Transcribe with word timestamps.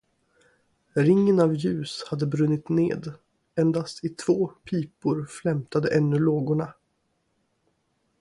Ringen 0.95 1.39
av 1.39 1.55
ljus 1.55 2.03
hade 2.09 2.25
brunnit 2.25 2.69
ned, 2.69 3.13
endast 3.55 4.03
i 4.05 4.09
två 4.09 4.47
pipor 4.65 5.25
flämtade 5.25 5.95
ännu 5.97 6.19
lågorna. 6.19 6.73